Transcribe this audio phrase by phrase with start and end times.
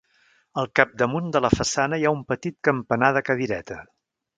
[0.61, 3.85] Al capdamunt de la façana hi ha un petit campanar de cadireta.